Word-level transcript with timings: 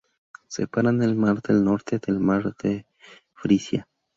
Separan 0.47 1.03
el 1.03 1.13
mar 1.15 1.43
del 1.43 1.63
Norte 1.63 1.99
del 1.99 2.19
mar 2.19 2.55
de 2.59 2.87
Frisia. 3.35 3.87